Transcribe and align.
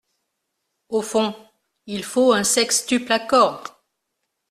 Au 0.89 1.03
fond, 1.03 1.35
il 1.85 2.03
faut 2.03 2.33
un 2.33 2.43
sextuple 2.43 3.11
accord. 3.11 3.85